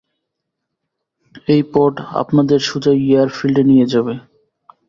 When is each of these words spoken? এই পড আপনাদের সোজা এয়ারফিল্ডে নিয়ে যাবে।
এই 1.47 1.61
পড 1.73 1.93
আপনাদের 2.21 2.59
সোজা 2.69 2.93
এয়ারফিল্ডে 3.03 3.63
নিয়ে 3.63 3.85
যাবে। 3.93 4.13